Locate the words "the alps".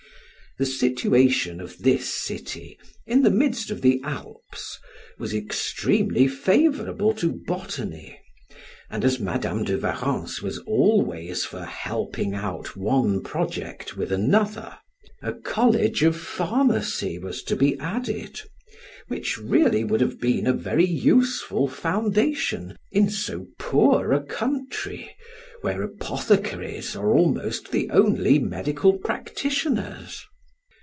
3.81-4.77